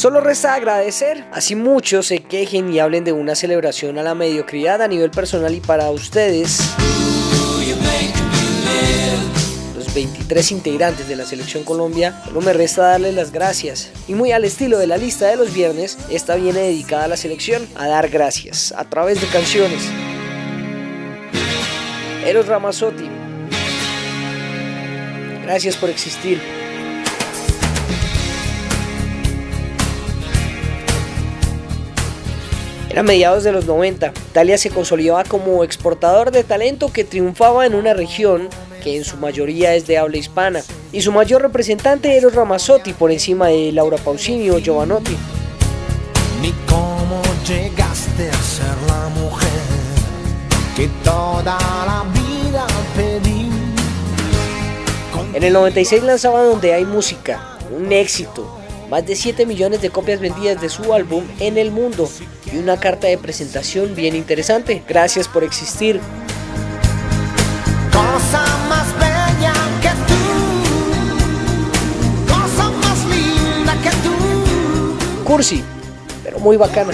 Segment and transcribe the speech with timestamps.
[0.00, 4.80] Solo resta agradecer, así muchos se quejen y hablen de una celebración a la mediocridad
[4.80, 6.58] a nivel personal y para ustedes.
[9.76, 13.90] Los 23 integrantes de la selección Colombia, solo me resta darles las gracias.
[14.08, 17.18] Y muy al estilo de la lista de los viernes, esta viene dedicada a la
[17.18, 19.82] selección, a dar gracias, a través de canciones.
[22.24, 23.06] Eros Ramazzotti,
[25.44, 26.59] gracias por existir.
[32.90, 34.12] Era mediados de los 90.
[34.30, 38.48] Italia se consolidaba como exportador de talento que triunfaba en una región
[38.82, 40.60] que en su mayoría es de habla hispana.
[40.90, 45.16] Y su mayor representante era Ramazzotti por encima de Laura Pausini o Giovanotti.
[46.42, 49.48] Ni cómo llegaste a ser la mujer
[50.74, 53.48] que toda la vida pedí.
[55.32, 58.58] En el 96 lanzaba Donde hay música, un éxito,
[58.90, 62.10] más de 7 millones de copias vendidas de su álbum en el mundo
[62.52, 64.82] y una carta de presentación bien interesante.
[64.88, 66.00] Gracias por existir.
[67.92, 70.22] Cosa más bella que tú,
[72.32, 74.14] cosa más linda que tú,
[75.24, 75.62] Cursi,
[76.24, 76.92] pero muy bacana.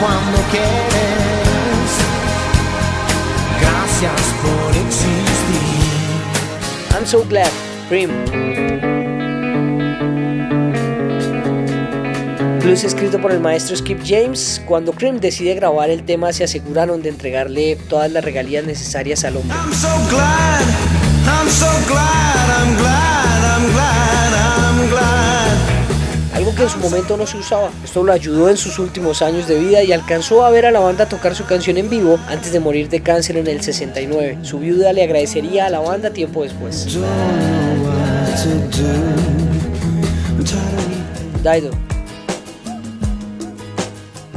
[0.00, 1.90] cuando quieres.
[3.60, 5.66] Gracias por existir.
[6.94, 7.50] I'm so glad.
[7.88, 8.95] Prim.
[12.72, 14.60] Escrito por el maestro Skip James.
[14.66, 19.36] Cuando Cream decide grabar el tema, se aseguraron de entregarle todas las regalías necesarias al
[19.36, 19.56] hombre.
[26.34, 27.70] Algo que en su momento no se usaba.
[27.84, 30.80] Esto lo ayudó en sus últimos años de vida y alcanzó a ver a la
[30.80, 34.38] banda tocar su canción en vivo antes de morir de cáncer en el 69.
[34.42, 36.84] Su viuda le agradecería a la banda tiempo después.
[41.42, 41.95] Dido.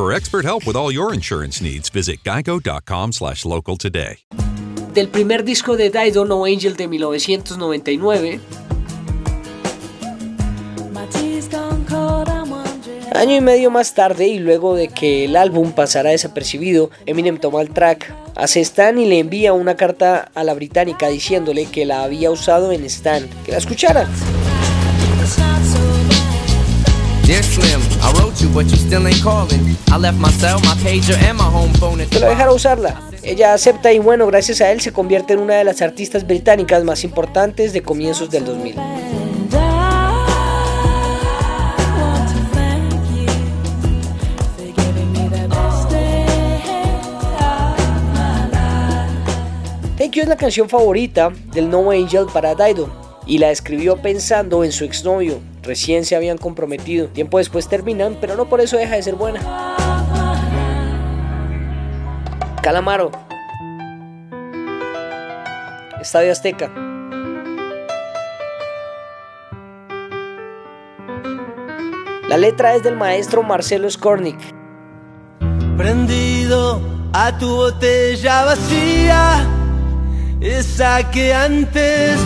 [0.00, 4.16] For expert help with all your insurance needs, visit geico.com slash local today.
[4.94, 8.40] Del primer disco de Dido, No Angel de 1999.
[13.12, 17.60] Año y medio más tarde y luego de que el álbum pasara desapercibido, Eminem toma
[17.60, 22.04] el track, hace Stan y le envía una carta a la británica diciéndole que la
[22.04, 24.08] había usado en Stan, que la escuchara.
[32.18, 33.02] Lo dejara usarla.
[33.22, 36.82] Ella acepta y bueno, gracias a él se convierte en una de las artistas británicas
[36.82, 38.74] más importantes de comienzos del 2000.
[49.96, 54.64] Thank You es la canción favorita del No Angel para Dido y la escribió pensando
[54.64, 55.40] en su exnovio.
[55.62, 57.08] Recién se habían comprometido.
[57.08, 59.40] Tiempo después terminan, pero no por eso deja de ser buena.
[62.62, 63.10] Calamaro.
[66.00, 66.70] Estadio Azteca.
[72.28, 74.38] La letra es del maestro Marcelo Skornik.
[75.76, 76.80] Prendido
[77.12, 79.46] a tu botella vacía,
[80.40, 82.20] esa que antes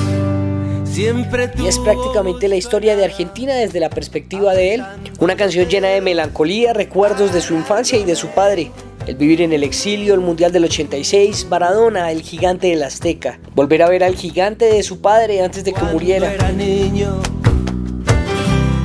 [0.96, 4.84] Y es prácticamente la historia de Argentina desde la perspectiva de él.
[5.18, 8.70] Una canción llena de melancolía, recuerdos de su infancia y de su padre.
[9.08, 13.40] El vivir en el exilio, el Mundial del 86, Maradona, el gigante del Azteca.
[13.56, 16.32] Volver a ver al gigante de su padre antes de que muriera.
[16.32, 17.20] era niño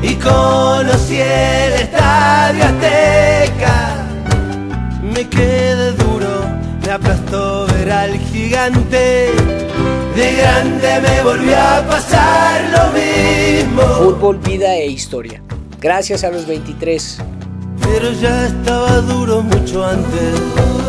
[0.01, 4.07] y conocí el estadio Azteca.
[5.03, 6.41] Me quedé duro,
[6.83, 8.98] me aplastó ver al gigante.
[11.01, 13.81] Me volvió a pasar lo mismo.
[13.97, 15.41] fútbol, vida e historia.
[15.79, 17.19] Gracias a los 23.
[17.81, 20.88] Pero ya estaba duro mucho antes.